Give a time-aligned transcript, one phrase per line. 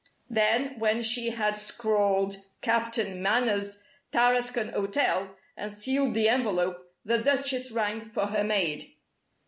[0.31, 7.69] Then, when she had scrawled "Captain Manners, Tarascon Hotel," and sealed the envelope, the Duchess
[7.69, 8.95] rang for her maid.